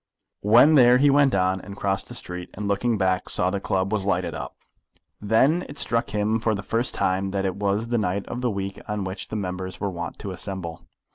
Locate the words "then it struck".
5.21-6.09